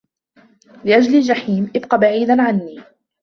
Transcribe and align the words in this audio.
لأجل 0.85 1.15
الجحيم، 1.15 1.71
ابق 1.75 1.95
بعيدا 1.95 2.41
عني! 2.41 2.81